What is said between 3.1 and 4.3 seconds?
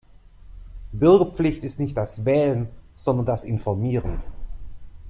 das Informieren.